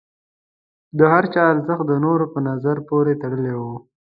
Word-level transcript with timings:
د 0.97 0.99
هر 1.13 1.23
چا 1.33 1.41
ارزښت 1.53 1.85
د 1.87 1.93
نورو 2.05 2.25
په 2.33 2.39
نظر 2.49 2.77
پورې 2.89 3.13
تړلی 3.21 3.53
و. 3.59 3.61